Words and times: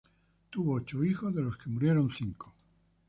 Tuvo 0.49 0.73
ocho 0.77 1.03
hijos 1.05 1.35
de 1.35 1.43
los 1.43 1.59
que 1.59 1.69
murieron 1.69 2.09
cinco. 2.09 2.55